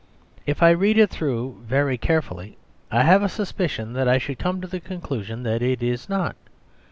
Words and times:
If 0.47 0.63
I 0.63 0.71
read 0.71 0.97
it 0.97 1.11
through 1.11 1.61
very 1.63 1.95
carefully 1.95 2.57
I 2.89 3.03
have 3.03 3.21
a 3.21 3.29
suspicion 3.29 3.93
that 3.93 4.07
I 4.07 4.17
should 4.17 4.39
come 4.39 4.59
to 4.59 4.67
the 4.67 4.79
conclusion 4.79 5.43
that 5.43 5.61
it 5.61 5.83
is 5.83 6.09
not. 6.09 6.35